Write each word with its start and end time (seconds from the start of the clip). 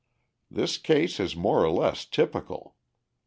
This 0.49 0.79
case 0.79 1.19
is 1.19 1.35
more 1.35 1.63
or 1.63 1.69
less 1.69 2.05
typical. 2.05 2.75